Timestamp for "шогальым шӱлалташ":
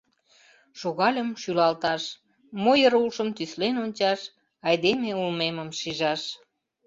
0.79-2.03